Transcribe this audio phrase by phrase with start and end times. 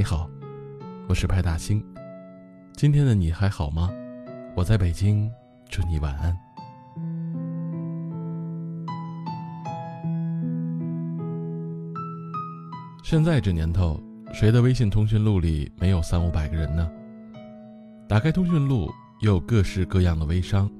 [0.00, 0.30] 你好，
[1.10, 1.84] 我是派大星。
[2.72, 3.90] 今天的你还好吗？
[4.56, 5.30] 我在北京，
[5.68, 6.34] 祝你晚安。
[13.04, 14.00] 现在这年头，
[14.32, 16.90] 谁的微信通讯录里没有三五百个人呢？
[18.08, 18.90] 打开通讯录，
[19.20, 20.70] 有各式各样的微商，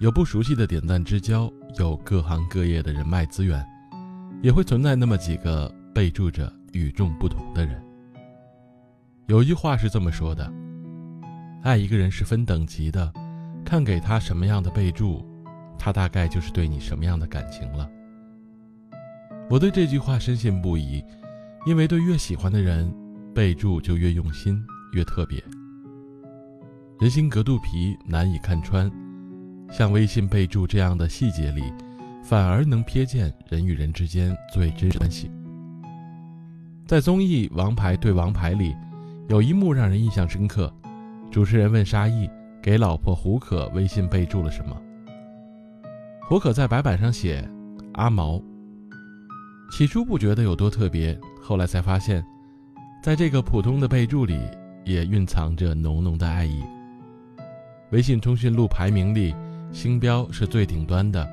[0.00, 3.64] 有不熟悉的点赞之交，有各行各业的人脉资源，
[4.42, 7.80] 也会存在那么几个备注着与众不同的人。
[9.30, 10.52] 有一句话是这么说的：
[11.62, 13.12] 爱一个人是分等级的，
[13.64, 15.24] 看给他什么样的备注，
[15.78, 17.88] 他大概就是对你什么样的感情了。
[19.48, 21.00] 我对这句话深信不疑，
[21.64, 22.92] 因为对越喜欢的人，
[23.32, 24.60] 备注就越用心，
[24.94, 25.40] 越特别。
[26.98, 28.90] 人心隔肚皮，难以看穿。
[29.70, 31.62] 像微信备注这样的细节里，
[32.24, 35.30] 反而能瞥见人与人之间最真实关系。
[36.84, 38.74] 在综艺《王牌对王牌》里，
[39.30, 40.72] 有一幕让人印象深刻。
[41.30, 42.28] 主持人问沙溢
[42.60, 44.76] 给老婆胡可微信备注了什么，
[46.22, 47.48] 胡可在白板上写
[47.94, 48.42] “阿毛”。
[49.70, 52.24] 起初不觉得有多特别，后来才发现，
[53.04, 54.36] 在这个普通的备注里，
[54.84, 56.64] 也蕴藏着浓浓的爱意。
[57.92, 59.32] 微信通讯录排名里，
[59.70, 61.24] 星标是最顶端的。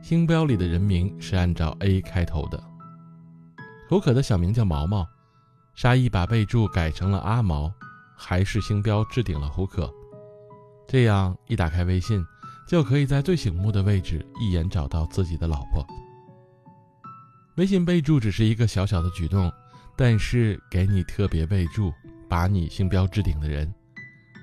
[0.00, 2.62] 星标里的人名是按照 A 开头的。
[3.88, 5.04] 胡可的小名叫毛毛，
[5.74, 7.72] 沙溢把备注改成了阿毛，
[8.16, 9.92] 还是星标置顶了胡可。
[10.86, 12.24] 这样一打开微信，
[12.66, 15.86] 就可以在最醒目的位置一眼找到自己的老婆。
[17.56, 19.50] 微信备注只是一个小小的举动，
[19.96, 21.92] 但是给你特别备注，
[22.28, 23.72] 把你星标置顶的人。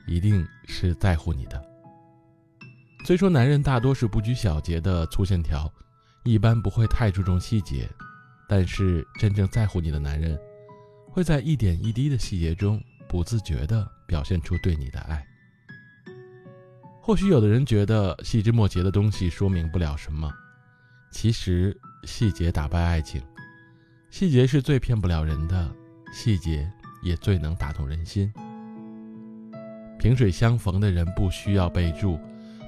[0.07, 1.63] 一定是在乎你的。
[3.05, 5.71] 虽说男人大多是不拘小节的粗线条，
[6.23, 7.87] 一般不会太注重细节，
[8.47, 10.35] 但是真正在乎你的男人，
[11.19, 15.21] 会在一点一滴的细节中不自觉地表现出对你的爱。
[17.01, 20.31] 或许有的人觉得细枝末节的东西说明不了什么，
[21.11, 23.21] 其实细节打败爱情，
[24.09, 25.69] 细节是最骗不了人的，
[26.13, 26.71] 细节
[27.03, 28.31] 也最能打动人心。
[29.99, 32.17] 萍水相逢的人不需要备注，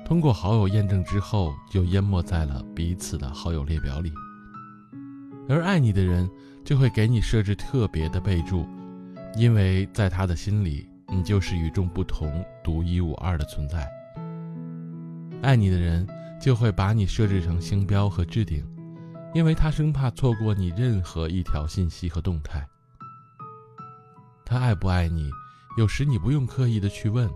[0.05, 4.11] 通过好友验证之后就淹没在了彼此的好友列表里。
[5.49, 6.29] 而爱你的人
[6.63, 8.65] 就会给你设置特别的备注，
[9.35, 13.89] 因为在他的心里，你就是与众不同、独一无二的存在。
[15.41, 16.07] 爱你的人
[16.39, 18.65] 就会把你设置成星标和置顶，
[19.33, 22.65] 因为他生怕错过你任何一条信息和动态。
[24.45, 25.29] 他爱不爱你？
[25.77, 27.29] 有时你不用刻意的去问，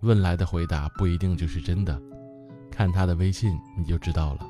[0.00, 2.00] 问来的回答不一定就是真的，
[2.70, 4.49] 看他的微信你就知道了。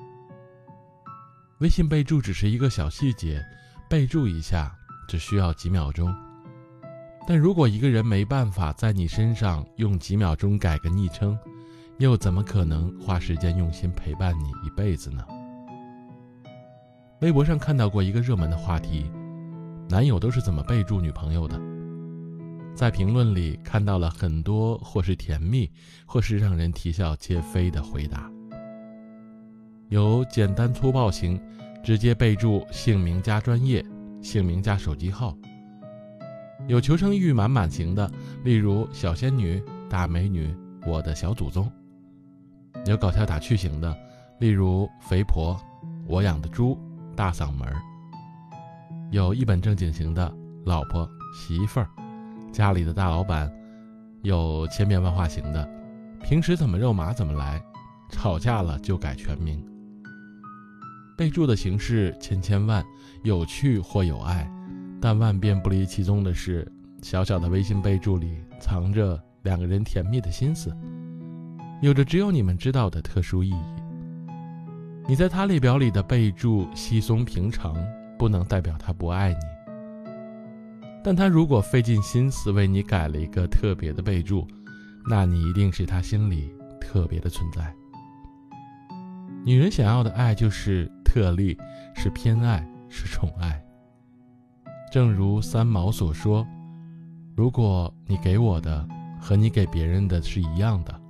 [1.61, 3.45] 微信备注只是一个小细节，
[3.87, 4.75] 备注一下
[5.07, 6.11] 只需要几秒钟，
[7.29, 11.39] 但如果一个人没办法在你身上用几秒钟改个昵称，
[11.99, 15.23] 又怎么可能花时间用心陪伴你一辈子呢？
[17.21, 19.11] 微博上看到过一个热门的话题：
[19.87, 21.61] 男友都是怎么备注女朋友的？
[22.75, 25.71] 在评论里看到了很多或是甜蜜，
[26.07, 28.33] 或是让人啼笑皆非的回答。
[29.91, 31.39] 有简单粗暴型，
[31.83, 33.85] 直接备注姓名加专业，
[34.23, 35.37] 姓名加手机号；
[36.69, 38.09] 有求生欲满满型的，
[38.45, 40.55] 例如小仙女、大美女、
[40.87, 41.65] 我的小祖宗；
[42.87, 43.93] 有搞笑打趣型的，
[44.39, 45.61] 例如肥婆、
[46.07, 46.79] 我养的猪、
[47.17, 47.69] 大嗓门；
[49.11, 50.33] 有一本正经型的，
[50.65, 51.89] 老婆、媳妇儿。
[52.53, 53.53] 家里的大老板，
[54.23, 55.69] 有千变万化型的，
[56.23, 57.61] 平时怎么肉麻怎么来，
[58.09, 59.61] 吵架了就改全名。
[61.21, 62.83] 备注的形式千千万，
[63.25, 64.51] 有趣或有爱，
[65.03, 66.67] 但万变不离其宗的是，
[67.03, 70.75] 小小的微信备注里藏着两个人甜蜜的心思，
[71.83, 73.63] 有着只有你们知道的特殊意义。
[75.07, 77.77] 你在他列表里的备注稀松平常，
[78.19, 80.17] 不能代表他不爱你。
[81.05, 84.49] 但他如果费尽心思为你改了一个特别的备注，
[85.07, 86.51] 那你一定是他心里
[86.81, 87.71] 特别的存在。
[89.45, 91.59] 女人想要的爱就是特例，
[91.93, 93.61] 是偏爱，是宠爱。
[94.93, 96.47] 正如三毛所说
[97.35, 98.87] ：“如果你给我的
[99.21, 101.01] 和你给别人的是一样的，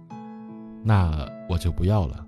[0.82, 2.26] 那我就不要了。”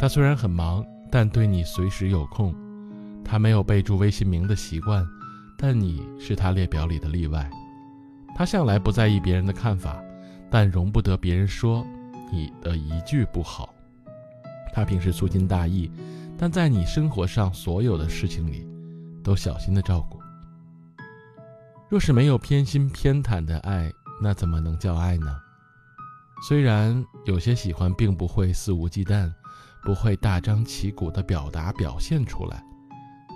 [0.00, 2.52] 他虽然很忙，但对你随时有空。
[3.24, 5.06] 他没有备注微信名的习惯。
[5.56, 7.48] 但你是他列表里的例外，
[8.34, 10.02] 他向来不在意别人的看法，
[10.50, 11.86] 但容不得别人说
[12.32, 13.72] 你的一句不好。
[14.74, 15.90] 他平时粗心大意，
[16.38, 18.66] 但在你生活上所有的事情里，
[19.24, 20.20] 都小心的照顾。
[21.88, 23.90] 若是没有偏心偏袒的爱，
[24.20, 25.40] 那怎么能叫爱呢？
[26.46, 29.32] 虽然有些喜欢并不会肆无忌惮，
[29.82, 32.62] 不会大张旗鼓的表达表现出来，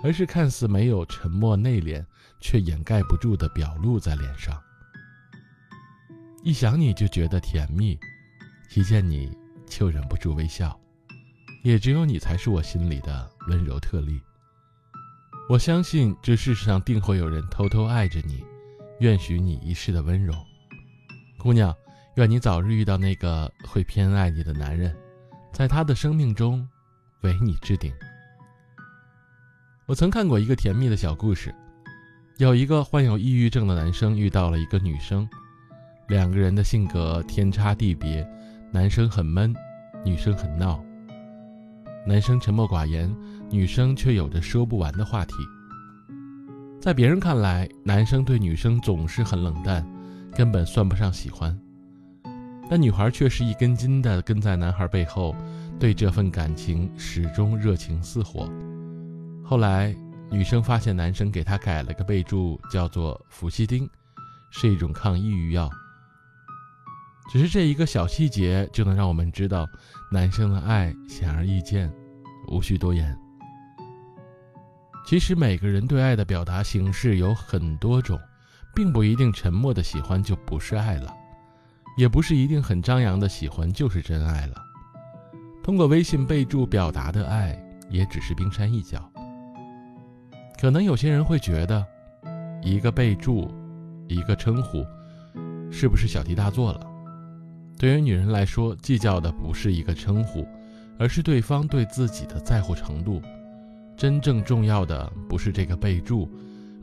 [0.03, 2.05] 而是看似没有沉默内敛，
[2.39, 4.61] 却掩盖不住的表露在脸上。
[6.43, 7.99] 一想你就觉得甜蜜，
[8.75, 9.31] 一见你
[9.65, 10.79] 就忍不住微笑，
[11.63, 14.19] 也只有你才是我心里的温柔特例。
[15.49, 18.43] 我相信这世上定会有人偷偷爱着你，
[18.99, 20.33] 愿许你一世的温柔，
[21.37, 21.75] 姑娘，
[22.15, 24.95] 愿你早日遇到那个会偏爱你的男人，
[25.51, 26.67] 在他的生命中，
[27.21, 27.93] 唯你置顶。
[29.85, 31.53] 我曾看过一个甜蜜的小故事，
[32.37, 35.27] 有一个患有抑郁症的男生遇到了一个女生。
[36.07, 38.27] 两个人的性格天差地别，
[38.71, 39.53] 男生很闷，
[40.03, 40.83] 女生很闹。
[42.05, 43.15] 男生沉默寡言，
[43.49, 45.35] 女生却有着说不完的话题。
[46.79, 49.87] 在别人看来，男生对女生总是很冷淡，
[50.35, 51.55] 根本算不上喜欢。
[52.67, 55.35] 但女孩却是一根筋的跟在男孩背后，
[55.79, 58.49] 对这份感情始终热情似火。
[59.43, 59.95] 后来，
[60.31, 63.87] 女生发现男生给她改了个备注，叫做氟西汀，
[64.49, 65.69] 是一种抗抑郁药。
[67.31, 69.65] 只是这一个小细节，就能让我们知道，
[70.11, 71.89] 男生的爱显而易见，
[72.49, 73.17] 无需多言。
[75.05, 78.19] 其实每个人对爱的表达形式有很多种，
[78.75, 81.15] 并不一定沉默的喜欢就不是爱了，
[81.95, 84.61] 也不是一定很张扬的喜欢就是真爱了。
[85.63, 87.57] 通过微信备注表达的爱，
[87.89, 89.09] 也只是冰山一角。
[90.59, 91.87] 可能有些人会觉得，
[92.61, 93.49] 一个备注，
[94.09, 94.85] 一个称呼，
[95.71, 96.90] 是不是小题大做了？
[97.81, 100.47] 对于女人来说，计较的不是一个称呼，
[100.99, 103.19] 而是对方对自己的在乎程度。
[103.97, 106.29] 真正重要的不是这个备注，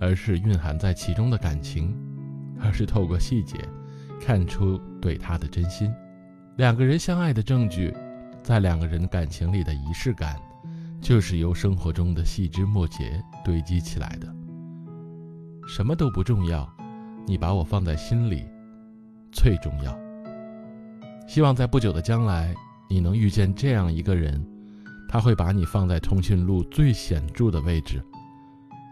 [0.00, 1.96] 而是蕴含在其中的感情，
[2.60, 3.58] 而是透过细节
[4.20, 5.88] 看出对他的真心。
[6.56, 7.94] 两个人相爱的证据，
[8.42, 10.34] 在两个人感情里的仪式感，
[11.00, 14.26] 就是由生活中的细枝末节堆积起来的。
[15.68, 16.68] 什么都不重要，
[17.24, 18.44] 你把我放在心里，
[19.30, 20.07] 最重要。
[21.28, 22.54] 希望在不久的将来，
[22.88, 24.42] 你能遇见这样一个人，
[25.10, 28.02] 他会把你放在通讯录最显著的位置，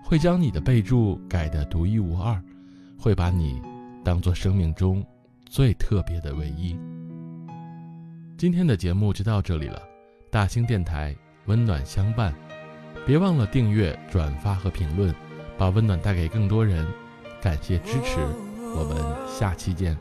[0.05, 2.39] 会将你的备注改得独一无二，
[2.99, 3.61] 会把你
[4.05, 5.03] 当做生命中
[5.47, 6.79] 最特别的唯一。
[8.37, 9.81] 今天的节目就到这里了，
[10.31, 11.17] 大兴电台
[11.47, 12.35] 温暖相伴，
[13.07, 15.13] 别忘了订阅、转发和评论，
[15.57, 16.87] 把温暖带给更多人。
[17.41, 18.19] 感谢支持，
[18.75, 19.97] 我们下期见。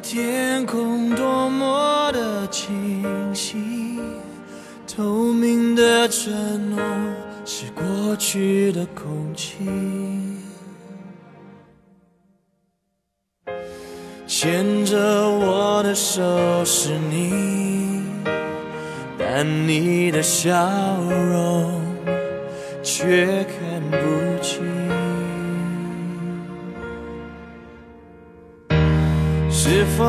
[0.00, 3.04] 天空多么的清
[3.34, 4.00] 晰，
[4.86, 6.82] 透明的承诺
[7.44, 9.58] 是过去的空气。
[14.26, 16.22] 牵着我的手
[16.64, 18.02] 是你，
[19.18, 20.50] 但你的笑
[21.00, 21.80] 容
[22.82, 24.31] 却看不
[29.74, 30.04] 是否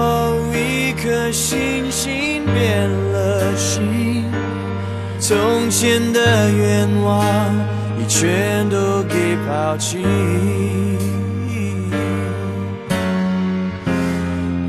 [0.54, 4.26] 一颗星星变了心？
[5.22, 7.56] 从前的愿望
[7.98, 10.04] 已全都给抛弃。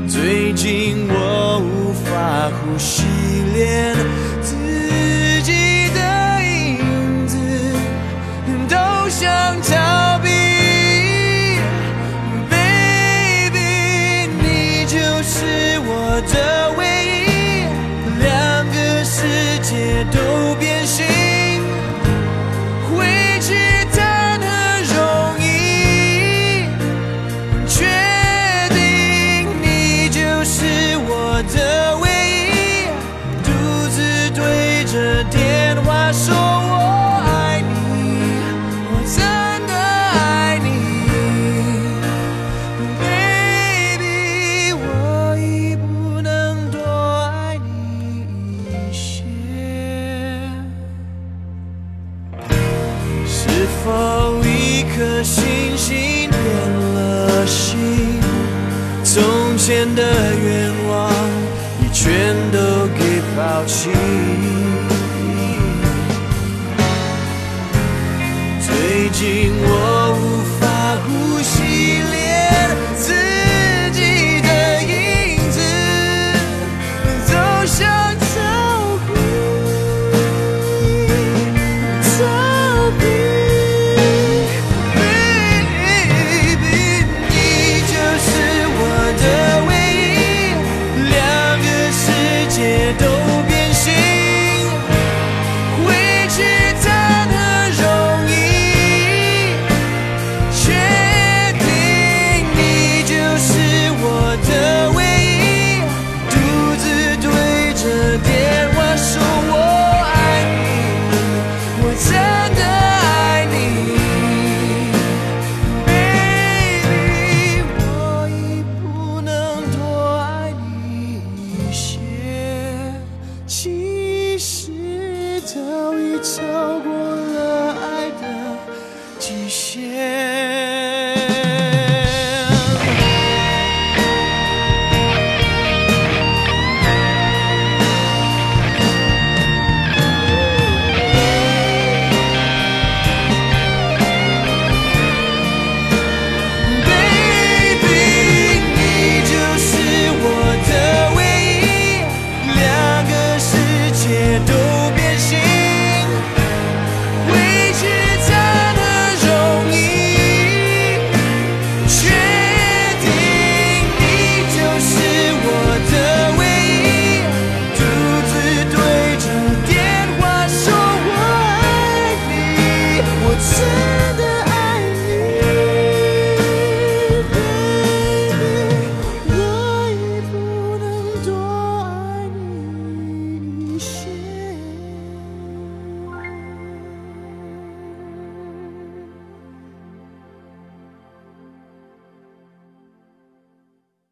[0.07, 3.03] 最近我无法呼吸，
[3.53, 3.93] 连
[36.07, 36.37] 他说我
[37.25, 37.73] 爱你
[38.91, 39.17] 我真
[39.65, 40.67] 的爱你。
[42.99, 46.77] Baby 我已不能多
[47.23, 47.67] 爱你
[48.69, 49.25] 一些。
[53.25, 53.83] 是否
[54.43, 56.39] 一颗星星变
[56.93, 58.21] 了心？
[59.03, 60.03] 从前的
[60.35, 61.11] 愿望
[61.79, 63.89] 你全都给抛弃。
[69.15, 70.04] 紧握。